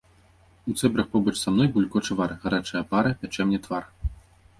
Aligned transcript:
У 0.71 0.73
цэбрах 0.79 1.09
побач 1.11 1.33
са 1.39 1.49
мной 1.57 1.69
булькоча 1.75 2.13
вар, 2.21 2.31
гарачая 2.47 2.81
пара 2.95 3.11
пячэ 3.21 3.41
мне 3.51 3.59
твар. 3.67 3.83